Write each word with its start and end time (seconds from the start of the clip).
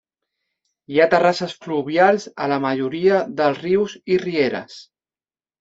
Hi 0.93 1.01
ha 1.03 1.07
terrasses 1.11 1.53
fluvials 1.65 2.25
a 2.45 2.49
la 2.53 2.59
majoria 2.65 3.21
de 3.43 3.53
rius 3.61 3.97
i 4.17 4.21
rieres. 4.25 4.81